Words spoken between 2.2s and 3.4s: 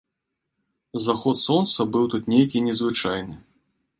нейкі незвычайны.